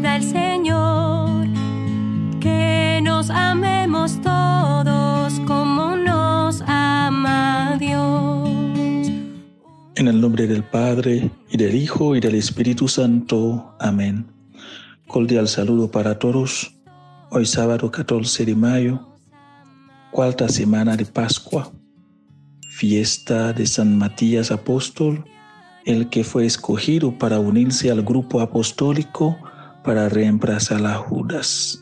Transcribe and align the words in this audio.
da 0.00 0.16
el 0.16 0.22
Señor, 0.22 1.46
que 2.40 3.00
nos 3.02 3.30
amemos 3.30 4.20
todos 4.22 5.40
como 5.46 5.96
nos 5.96 6.62
ama 6.66 7.76
Dios. 7.78 9.08
En 9.96 10.08
el 10.08 10.20
nombre 10.20 10.46
del 10.46 10.64
Padre, 10.64 11.30
y 11.50 11.56
del 11.56 11.74
Hijo, 11.74 12.16
y 12.16 12.20
del 12.20 12.34
Espíritu 12.34 12.88
Santo. 12.88 13.74
Amén. 13.78 14.26
Cordial 15.06 15.48
saludo 15.48 15.90
para 15.90 16.18
todos. 16.18 16.74
Hoy 17.30 17.46
sábado 17.46 17.90
14 17.90 18.44
de 18.44 18.54
mayo, 18.54 19.18
cuarta 20.10 20.48
semana 20.48 20.96
de 20.96 21.04
Pascua, 21.04 21.72
fiesta 22.70 23.52
de 23.52 23.66
San 23.66 23.98
Matías 23.98 24.50
Apóstol, 24.50 25.24
el 25.84 26.08
que 26.08 26.24
fue 26.24 26.46
escogido 26.46 27.18
para 27.18 27.38
unirse 27.38 27.90
al 27.90 28.02
grupo 28.02 28.40
apostólico 28.40 29.36
para 29.84 30.08
reemplazar 30.08 30.84
a 30.86 30.94
Judas. 30.94 31.80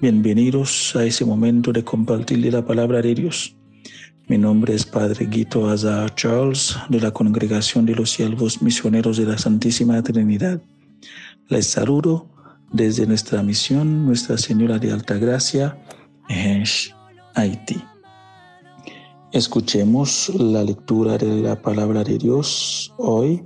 Bienvenidos 0.00 0.96
a 0.96 1.04
ese 1.04 1.26
momento 1.26 1.72
de 1.72 1.84
compartir 1.84 2.50
la 2.50 2.64
palabra 2.64 3.02
de 3.02 3.14
Dios. 3.14 3.54
Mi 4.28 4.38
nombre 4.38 4.74
es 4.74 4.86
Padre 4.86 5.26
Guito 5.26 5.68
Azar 5.68 6.14
Charles 6.14 6.74
de 6.88 7.00
la 7.00 7.10
Congregación 7.10 7.84
de 7.84 7.94
los 7.94 8.10
Siervos 8.12 8.62
Misioneros 8.62 9.18
de 9.18 9.26
la 9.26 9.36
Santísima 9.36 10.02
Trinidad. 10.02 10.62
Les 11.48 11.66
saludo 11.66 12.26
desde 12.72 13.06
nuestra 13.06 13.42
misión 13.42 14.06
Nuestra 14.06 14.38
Señora 14.38 14.78
de 14.78 14.90
Alta 14.90 15.18
Gracia, 15.18 15.76
en 16.30 16.64
Haití. 17.34 17.84
Escuchemos 19.32 20.32
la 20.34 20.64
lectura 20.64 21.18
de 21.18 21.42
la 21.42 21.60
palabra 21.60 22.04
de 22.04 22.16
Dios 22.16 22.94
hoy, 22.96 23.42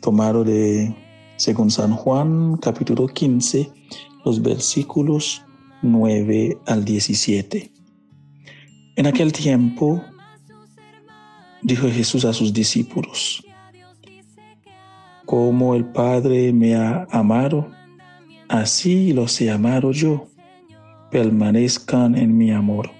tomado 0.00 0.44
de 0.44 0.94
según 1.36 1.70
San 1.70 1.92
Juan 1.92 2.56
capítulo 2.56 3.06
15, 3.06 3.70
los 4.24 4.40
versículos 4.42 5.44
9 5.82 6.58
al 6.66 6.84
17. 6.84 7.70
En 8.96 9.06
aquel 9.06 9.32
tiempo 9.32 10.02
dijo 11.62 11.88
Jesús 11.90 12.24
a 12.24 12.32
sus 12.32 12.52
discípulos, 12.52 13.44
como 15.26 15.74
el 15.74 15.84
Padre 15.84 16.52
me 16.52 16.76
ha 16.76 17.06
amado, 17.10 17.68
así 18.48 19.12
los 19.12 19.40
he 19.40 19.50
amado 19.50 19.92
yo, 19.92 20.28
permanezcan 21.10 22.16
en 22.16 22.36
mi 22.36 22.50
amor. 22.50 22.90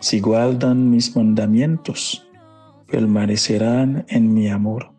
Si 0.00 0.20
guardan 0.20 0.88
mis 0.88 1.14
mandamientos, 1.14 2.26
permanecerán 2.86 4.06
en 4.08 4.32
mi 4.32 4.48
amor. 4.48 4.92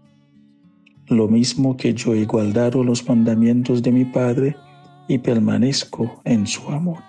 Lo 1.12 1.28
mismo 1.28 1.76
que 1.76 1.94
yo 1.94 2.16
he 2.16 2.24
guardado 2.26 2.84
los 2.84 3.08
mandamientos 3.08 3.84
de 3.84 3.92
mi 3.92 4.06
Padre 4.06 4.56
y 5.10 5.18
permanezco 5.18 6.22
en 6.24 6.48
su 6.48 6.70
amor. 6.70 7.04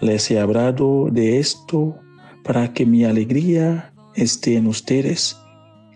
Les 0.00 0.30
he 0.30 0.40
hablado 0.40 1.08
de 1.12 1.38
esto 1.38 1.94
para 2.42 2.72
que 2.72 2.86
mi 2.86 3.04
alegría 3.04 3.92
esté 4.14 4.56
en 4.56 4.66
ustedes 4.66 5.36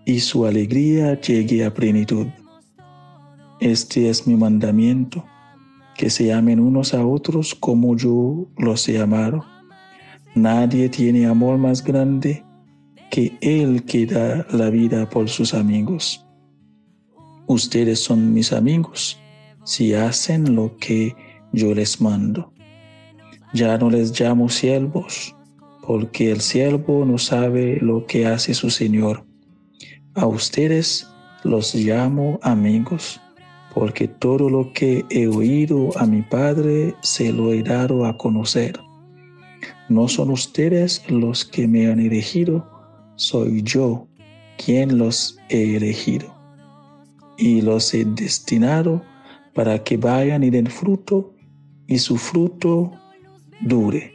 y 0.04 0.20
su 0.20 0.44
alegría 0.44 1.18
llegue 1.18 1.64
a 1.64 1.72
plenitud. 1.72 2.26
Este 3.58 4.10
es 4.10 4.26
mi 4.26 4.36
mandamiento, 4.36 5.24
que 5.96 6.10
se 6.10 6.32
amen 6.32 6.60
unos 6.60 6.92
a 6.92 7.06
otros 7.06 7.54
como 7.54 7.96
yo 7.96 8.46
los 8.58 8.86
he 8.88 9.00
amado 9.00 9.44
Nadie 10.36 10.90
tiene 10.90 11.24
amor 11.24 11.56
más 11.56 11.82
grande 11.82 12.44
que 13.10 13.38
el 13.40 13.84
que 13.84 14.04
da 14.04 14.46
la 14.50 14.68
vida 14.68 15.08
por 15.08 15.30
sus 15.30 15.54
amigos. 15.54 16.25
Ustedes 17.48 18.00
son 18.00 18.34
mis 18.34 18.52
amigos 18.52 19.20
si 19.62 19.94
hacen 19.94 20.56
lo 20.56 20.76
que 20.78 21.14
yo 21.52 21.74
les 21.74 22.00
mando. 22.00 22.52
Ya 23.54 23.78
no 23.78 23.88
les 23.88 24.18
llamo 24.18 24.48
siervos, 24.48 25.34
porque 25.86 26.32
el 26.32 26.40
siervo 26.40 27.04
no 27.04 27.18
sabe 27.18 27.78
lo 27.80 28.04
que 28.06 28.26
hace 28.26 28.52
su 28.52 28.70
Señor. 28.70 29.24
A 30.14 30.26
ustedes 30.26 31.08
los 31.44 31.74
llamo 31.74 32.40
amigos, 32.42 33.20
porque 33.72 34.08
todo 34.08 34.50
lo 34.50 34.72
que 34.72 35.04
he 35.10 35.28
oído 35.28 35.96
a 35.96 36.06
mi 36.06 36.22
Padre 36.22 36.94
se 37.02 37.32
lo 37.32 37.52
he 37.52 37.62
dado 37.62 38.06
a 38.06 38.16
conocer. 38.16 38.80
No 39.88 40.08
son 40.08 40.30
ustedes 40.30 41.08
los 41.08 41.44
que 41.44 41.68
me 41.68 41.86
han 41.86 42.00
elegido, 42.00 42.68
soy 43.14 43.62
yo 43.62 44.08
quien 44.56 44.98
los 44.98 45.38
he 45.48 45.76
elegido. 45.76 46.35
Y 47.36 47.60
los 47.62 47.92
he 47.94 48.04
destinado 48.04 49.02
para 49.54 49.82
que 49.82 49.96
vayan 49.96 50.44
y 50.44 50.50
den 50.50 50.66
fruto 50.66 51.34
y 51.86 51.98
su 51.98 52.16
fruto 52.16 52.92
dure. 53.60 54.12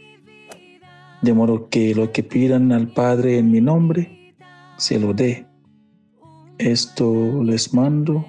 De 1.21 1.33
modo 1.33 1.69
que 1.69 1.93
lo 1.93 2.11
que 2.11 2.23
pidan 2.23 2.71
al 2.71 2.87
Padre 2.87 3.37
en 3.37 3.51
mi 3.51 3.61
nombre, 3.61 4.35
se 4.77 4.99
lo 4.99 5.13
dé. 5.13 5.45
Esto 6.57 7.43
les 7.43 7.73
mando, 7.73 8.25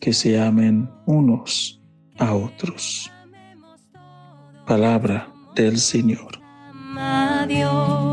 que 0.00 0.12
se 0.12 0.40
amen 0.40 0.88
unos 1.06 1.80
a 2.18 2.34
otros. 2.34 3.10
Palabra 4.66 5.32
del 5.54 5.78
Señor. 5.78 6.40
Adiós. 6.96 8.11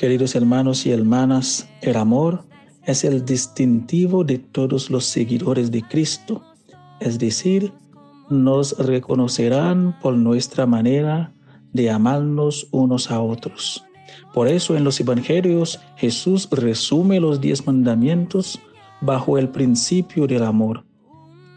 Queridos 0.00 0.34
hermanos 0.34 0.86
y 0.86 0.92
hermanas, 0.92 1.68
el 1.82 1.94
amor 1.98 2.46
es 2.86 3.04
el 3.04 3.22
distintivo 3.22 4.24
de 4.24 4.38
todos 4.38 4.88
los 4.88 5.04
seguidores 5.04 5.70
de 5.70 5.82
Cristo, 5.82 6.42
es 7.00 7.18
decir, 7.18 7.70
nos 8.30 8.78
reconocerán 8.78 9.94
por 10.00 10.14
nuestra 10.14 10.64
manera 10.64 11.34
de 11.74 11.90
amarnos 11.90 12.66
unos 12.70 13.10
a 13.10 13.20
otros. 13.20 13.84
Por 14.32 14.48
eso 14.48 14.74
en 14.74 14.84
los 14.84 14.98
evangelios 15.00 15.78
Jesús 15.96 16.48
resume 16.50 17.20
los 17.20 17.38
diez 17.38 17.66
mandamientos 17.66 18.58
bajo 19.02 19.36
el 19.36 19.50
principio 19.50 20.26
del 20.26 20.44
amor. 20.44 20.82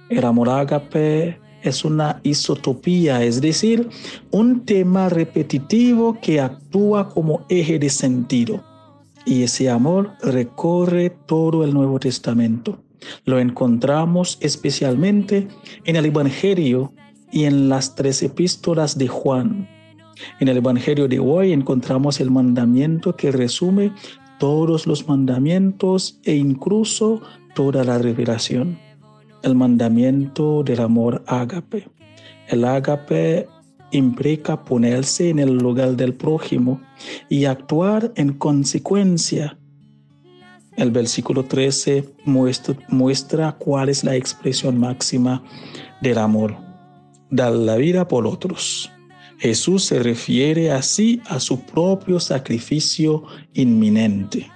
El 0.10 0.26
amor 0.26 0.50
ágape 0.50 1.40
es 1.64 1.86
una 1.86 2.20
isotopía, 2.24 3.24
es 3.24 3.42
decir, 3.42 3.90
un 4.32 4.66
tema 4.66 5.10
repetitivo 5.10 6.20
que 6.22 6.40
actúa 6.40 7.10
como 7.10 7.46
eje 7.50 7.80
de 7.80 7.90
sentido. 7.90 8.64
Y 9.26 9.44
ese 9.44 9.70
amor 9.70 10.12
recorre 10.22 11.10
todo 11.10 11.64
el 11.64 11.74
Nuevo 11.74 12.00
Testamento. 12.00 12.80
Lo 13.26 13.40
encontramos 13.40 14.38
especialmente 14.42 15.48
en 15.86 15.96
el 15.96 16.06
Evangelio 16.06 16.94
y 17.32 17.46
en 17.46 17.70
las 17.70 17.96
tres 17.96 18.22
epístolas 18.22 18.98
de 18.98 19.08
Juan. 19.08 19.70
En 20.40 20.48
el 20.48 20.58
Evangelio 20.58 21.08
de 21.08 21.20
hoy 21.20 21.54
encontramos 21.54 22.20
el 22.20 22.32
mandamiento 22.32 23.16
que 23.16 23.32
resume 23.32 23.92
todos 24.40 24.88
los 24.88 25.08
mandamientos 25.08 26.20
e 26.24 26.36
incluso 26.36 27.22
toda 27.56 27.84
la 27.84 27.98
revelación. 27.98 28.78
El 29.44 29.56
mandamiento 29.56 30.64
del 30.64 30.80
amor 30.80 31.24
ágape. 31.28 31.88
El 32.48 32.66
ágape 32.66 33.48
implica 33.92 34.64
ponerse 34.64 35.30
en 35.30 35.40
el 35.40 35.58
lugar 35.58 35.96
del 35.96 36.14
prójimo 36.14 36.82
y 37.30 37.46
actuar 37.46 38.12
en 38.16 38.34
consecuencia. 38.34 39.58
El 40.76 40.92
versículo 40.92 41.46
13 41.46 42.16
muestra, 42.26 42.76
muestra 42.88 43.52
cuál 43.52 43.90
es 43.90 44.04
la 44.04 44.16
expresión 44.16 44.80
máxima 44.80 45.44
del 46.02 46.18
amor. 46.18 46.58
Dar 47.30 47.52
la 47.52 47.76
vida 47.76 48.08
por 48.08 48.26
otros. 48.26 48.92
Jesús 49.40 49.84
se 49.84 50.02
refiere 50.02 50.72
así 50.72 51.22
a 51.26 51.40
su 51.40 51.60
propio 51.60 52.20
sacrificio 52.20 53.24
inminente. 53.54 54.50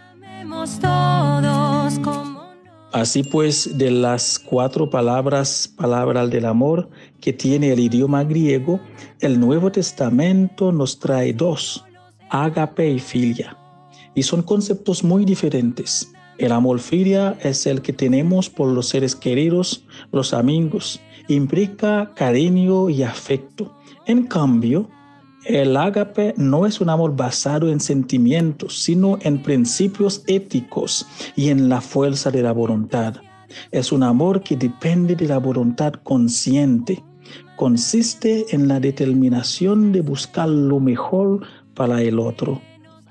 Así 2.98 3.22
pues, 3.22 3.78
de 3.78 3.92
las 3.92 4.40
cuatro 4.40 4.90
palabras, 4.90 5.72
palabras 5.78 6.32
del 6.32 6.46
amor 6.46 6.90
que 7.22 7.32
tiene 7.32 7.72
el 7.72 7.80
idioma 7.80 8.24
griego, 8.24 8.80
el 9.20 9.40
Nuevo 9.40 9.72
Testamento 9.72 10.72
nos 10.72 10.98
trae 10.98 11.32
dos, 11.32 11.86
agape 12.32 12.90
y 12.90 12.98
filia. 12.98 13.56
Y 14.16 14.24
son 14.24 14.42
conceptos 14.42 15.04
muy 15.04 15.26
diferentes. 15.26 16.12
El 16.40 16.52
amor 16.52 16.80
filia 16.80 17.38
es 17.44 17.68
el 17.68 17.84
que 17.84 17.94
tenemos 17.94 18.50
por 18.50 18.70
los 18.70 18.90
seres 18.90 19.16
queridos, 19.16 19.86
los 20.12 20.34
amigos. 20.34 21.00
Implica 21.28 22.12
cariño 22.16 22.90
y 22.90 23.04
afecto 23.04 23.76
en 24.08 24.24
cambio, 24.26 24.90
el 25.46 25.78
ágape 25.78 26.34
no 26.38 26.66
es 26.66 26.82
un 26.82 26.90
amor 26.90 27.16
basado 27.16 27.70
en 27.70 27.80
sentimientos, 27.80 28.82
sino 28.82 29.18
en 29.22 29.42
principios 29.42 30.24
éticos 30.28 31.06
y 31.36 31.50
en 31.50 31.70
la 31.70 31.82
fuerza 31.82 32.32
de 32.32 32.42
la 32.44 32.52
voluntad. 32.52 33.16
Es 33.72 33.92
un 33.92 34.04
amor 34.04 34.42
que 34.42 34.58
depende 34.58 35.16
de 35.16 35.28
la 35.28 35.38
voluntad 35.38 35.94
consciente 36.04 37.04
consiste 37.58 38.46
en 38.56 38.68
la 38.68 38.80
determinación 38.80 39.92
de 39.92 40.02
buscar 40.02 40.48
lo 40.48 40.80
mejor 40.80 41.46
para 41.74 42.02
el 42.02 42.20
otro. 42.20 42.62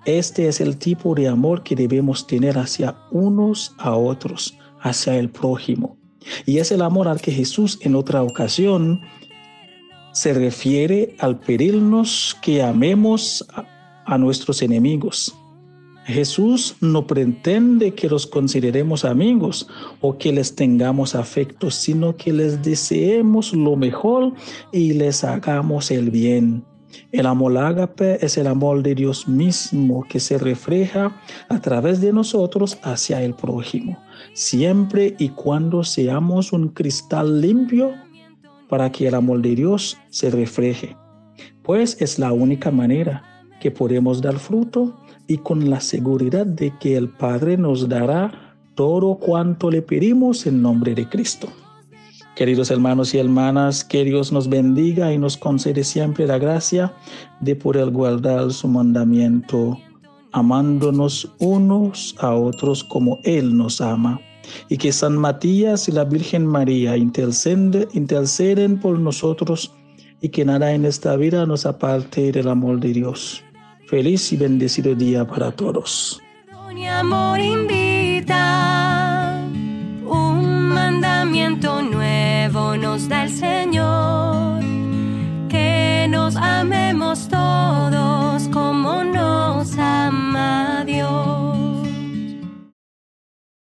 Este 0.07 0.47
es 0.47 0.61
el 0.61 0.79
tipo 0.79 1.15
de 1.15 1.29
amor 1.29 1.65
que 1.65 1.75
debemos 1.75 2.27
tener 2.27 2.57
hacia 2.57 2.97
unos 3.11 3.75
a 3.77 3.97
otros, 3.97 4.57
hacia 4.81 5.17
el 5.17 5.29
prójimo. 5.31 5.99
Y 6.47 6.59
es 6.59 6.71
el 6.71 6.83
amor 6.83 7.09
al 7.09 7.21
que 7.21 7.33
Jesús 7.33 7.79
en 7.83 7.97
otra 7.97 8.23
ocasión 8.23 9.01
se 10.17 10.33
refiere 10.33 11.15
al 11.19 11.39
pedirnos 11.39 12.35
que 12.41 12.63
amemos 12.63 13.47
a, 14.07 14.17
nuestros 14.17 14.63
enemigos. 14.63 15.37
Jesús 16.07 16.75
no 16.81 17.07
pretende 17.07 17.93
que 17.93 18.09
los 18.09 18.27
consideremos 18.27 19.05
amigos 19.05 19.69
o 20.01 20.17
que 20.17 20.33
les 20.33 20.55
tengamos 20.55 21.15
afecto, 21.15 21.71
sino 21.71 22.17
que 22.17 22.33
les 22.33 22.63
deseemos 22.63 23.53
lo 23.53 23.77
mejor 23.77 24.33
y 24.73 24.95
les 24.95 25.23
hagamos 25.23 25.91
el 25.91 26.11
bien. 26.11 26.65
El 27.13 27.27
amor 27.27 27.59
ágape 27.59 28.25
es 28.25 28.39
el 28.39 28.47
amor 28.47 28.83
de 28.83 28.95
Dios 28.95 29.29
mismo 29.29 30.07
que 30.09 30.19
se 30.19 30.39
refleja 30.39 31.15
a 31.51 31.61
través 31.61 32.01
de 32.01 32.15
nosotros 32.15 32.79
hacia 32.83 33.23
el 33.23 33.35
prójimo, 33.35 33.99
siempre 34.33 35.15
y 35.19 35.29
cuando 35.29 35.85
seamos 35.85 36.55
un 36.55 36.69
cristal 36.69 37.43
limpio 37.43 37.93
para 38.69 38.91
que 38.91 39.09
el 39.09 39.15
amor 39.15 39.43
de 39.43 39.55
Dios 39.55 39.99
se 40.11 40.31
refleje, 40.31 40.97
pues 41.63 41.97
es 42.01 42.19
la 42.19 42.33
única 42.33 42.71
manera 42.71 43.23
que 43.61 43.71
podemos 43.71 44.21
dar 44.21 44.39
fruto 44.39 44.95
y 45.27 45.39
con 45.39 45.71
la 45.71 45.81
seguridad 45.81 46.47
de 46.47 46.73
que 46.79 46.97
el 46.97 47.09
Padre 47.09 47.57
nos 47.57 47.89
dará 47.89 48.57
todo 48.75 49.17
cuanto 49.17 49.71
le 49.71 49.83
pedimos 49.83 50.47
en 50.47 50.63
nombre 50.63 50.95
de 50.95 51.09
Cristo. 51.09 51.49
Queridos 52.37 52.71
hermanos 52.71 53.15
y 53.15 53.19
hermanas, 53.19 53.83
que 53.83 54.05
Dios 54.05 54.31
nos 54.31 54.49
bendiga 54.49 55.11
y 55.11 55.17
nos 55.17 55.39
concede 55.39 55.85
siempre 55.85 56.27
la 56.27 56.39
gracia 56.39 56.93
de 57.41 57.57
poder 57.57 57.91
guardar 57.91 58.53
su 58.53 58.69
mandamiento, 58.69 59.79
amándonos 60.33 61.33
unos 61.39 62.15
a 62.19 62.35
otros 62.35 62.85
como 62.85 63.19
Él 63.25 63.57
nos 63.57 63.81
ama. 63.81 64.21
Y 64.69 64.77
que 64.77 64.93
San 64.93 65.17
Matías 65.17 65.89
y 65.89 65.93
la 65.93 66.05
Virgen 66.05 66.47
María 66.47 66.97
interceden, 66.97 67.89
interceden 67.93 68.79
por 68.79 68.99
nosotros 68.99 69.73
y 70.21 70.29
que 70.31 70.45
nada 70.45 70.73
en 70.73 70.85
esta 70.85 71.17
vida 71.17 71.47
nos 71.47 71.67
aparte 71.67 72.33
del 72.33 72.49
amor 72.49 72.81
de 72.81 72.93
Dios. 72.93 73.43
Feliz 73.87 74.33
y 74.33 74.37
bendecido 74.37 74.95
día 74.95 75.27
para 75.27 75.53
todos. 75.53 76.21